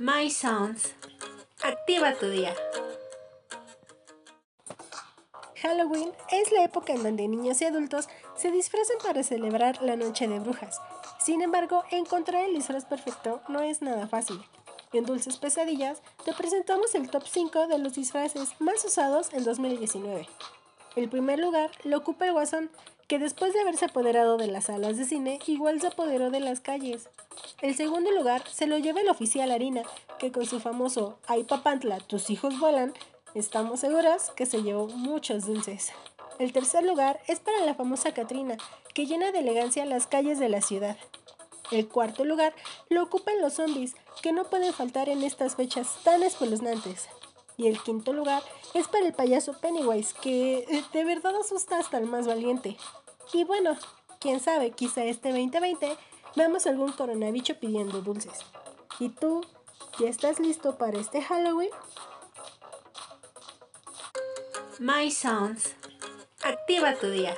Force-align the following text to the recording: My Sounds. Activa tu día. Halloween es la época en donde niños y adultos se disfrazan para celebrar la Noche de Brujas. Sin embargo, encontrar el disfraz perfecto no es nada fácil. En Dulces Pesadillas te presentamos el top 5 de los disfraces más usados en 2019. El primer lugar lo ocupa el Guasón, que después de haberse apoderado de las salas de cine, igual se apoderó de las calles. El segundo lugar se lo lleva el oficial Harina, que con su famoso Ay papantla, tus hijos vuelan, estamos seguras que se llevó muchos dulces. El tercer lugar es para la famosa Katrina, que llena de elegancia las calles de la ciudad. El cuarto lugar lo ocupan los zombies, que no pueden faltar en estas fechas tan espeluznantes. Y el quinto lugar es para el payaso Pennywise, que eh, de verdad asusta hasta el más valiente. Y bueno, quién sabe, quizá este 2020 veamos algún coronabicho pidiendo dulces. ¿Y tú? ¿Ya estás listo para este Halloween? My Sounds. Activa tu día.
My 0.00 0.30
Sounds. 0.30 0.94
Activa 1.60 2.14
tu 2.14 2.30
día. 2.30 2.54
Halloween 5.60 6.12
es 6.30 6.52
la 6.52 6.62
época 6.62 6.92
en 6.92 7.02
donde 7.02 7.26
niños 7.26 7.60
y 7.60 7.64
adultos 7.64 8.08
se 8.36 8.52
disfrazan 8.52 8.98
para 9.02 9.24
celebrar 9.24 9.82
la 9.82 9.96
Noche 9.96 10.28
de 10.28 10.38
Brujas. 10.38 10.80
Sin 11.18 11.42
embargo, 11.42 11.82
encontrar 11.90 12.44
el 12.44 12.54
disfraz 12.54 12.84
perfecto 12.84 13.42
no 13.48 13.60
es 13.60 13.82
nada 13.82 14.06
fácil. 14.06 14.40
En 14.92 15.04
Dulces 15.04 15.36
Pesadillas 15.36 16.00
te 16.24 16.32
presentamos 16.32 16.94
el 16.94 17.10
top 17.10 17.24
5 17.26 17.66
de 17.66 17.78
los 17.78 17.94
disfraces 17.94 18.52
más 18.60 18.84
usados 18.84 19.32
en 19.32 19.42
2019. 19.42 20.28
El 20.94 21.08
primer 21.08 21.40
lugar 21.40 21.72
lo 21.82 21.98
ocupa 21.98 22.26
el 22.26 22.34
Guasón, 22.34 22.70
que 23.08 23.18
después 23.18 23.54
de 23.54 23.60
haberse 23.60 23.86
apoderado 23.86 24.36
de 24.36 24.46
las 24.46 24.66
salas 24.66 24.98
de 24.98 25.04
cine, 25.04 25.38
igual 25.46 25.80
se 25.80 25.88
apoderó 25.88 26.30
de 26.30 26.40
las 26.40 26.60
calles. 26.60 27.08
El 27.62 27.74
segundo 27.74 28.10
lugar 28.12 28.46
se 28.46 28.66
lo 28.66 28.76
lleva 28.78 29.00
el 29.00 29.08
oficial 29.08 29.50
Harina, 29.50 29.82
que 30.18 30.30
con 30.30 30.44
su 30.44 30.60
famoso 30.60 31.18
Ay 31.26 31.44
papantla, 31.44 31.98
tus 32.00 32.28
hijos 32.28 32.60
vuelan, 32.60 32.92
estamos 33.34 33.80
seguras 33.80 34.30
que 34.36 34.44
se 34.44 34.62
llevó 34.62 34.88
muchos 34.88 35.46
dulces. 35.46 35.92
El 36.38 36.52
tercer 36.52 36.84
lugar 36.84 37.18
es 37.26 37.40
para 37.40 37.64
la 37.64 37.74
famosa 37.74 38.12
Katrina, 38.12 38.58
que 38.94 39.06
llena 39.06 39.32
de 39.32 39.40
elegancia 39.40 39.86
las 39.86 40.06
calles 40.06 40.38
de 40.38 40.50
la 40.50 40.60
ciudad. 40.60 40.96
El 41.70 41.88
cuarto 41.88 42.24
lugar 42.24 42.54
lo 42.90 43.02
ocupan 43.02 43.40
los 43.40 43.54
zombies, 43.54 43.94
que 44.22 44.32
no 44.32 44.44
pueden 44.44 44.72
faltar 44.72 45.08
en 45.08 45.22
estas 45.22 45.56
fechas 45.56 45.96
tan 46.04 46.22
espeluznantes. 46.22 47.08
Y 47.58 47.66
el 47.66 47.82
quinto 47.82 48.12
lugar 48.12 48.42
es 48.72 48.86
para 48.88 49.04
el 49.04 49.12
payaso 49.12 49.52
Pennywise, 49.60 50.14
que 50.22 50.58
eh, 50.58 50.84
de 50.92 51.04
verdad 51.04 51.34
asusta 51.36 51.78
hasta 51.78 51.98
el 51.98 52.06
más 52.06 52.26
valiente. 52.26 52.76
Y 53.32 53.44
bueno, 53.44 53.76
quién 54.20 54.40
sabe, 54.40 54.70
quizá 54.70 55.04
este 55.04 55.30
2020 55.30 55.96
veamos 56.36 56.66
algún 56.66 56.92
coronabicho 56.92 57.58
pidiendo 57.58 58.00
dulces. 58.00 58.38
¿Y 59.00 59.10
tú? 59.10 59.44
¿Ya 59.98 60.08
estás 60.08 60.38
listo 60.38 60.78
para 60.78 60.98
este 60.98 61.20
Halloween? 61.20 61.70
My 64.78 65.10
Sounds. 65.10 65.74
Activa 66.44 66.94
tu 66.94 67.10
día. 67.10 67.34